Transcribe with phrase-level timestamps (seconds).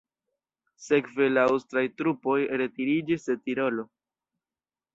[0.85, 3.87] Sekve la aŭstraj trupoj retiriĝis de Tirolo.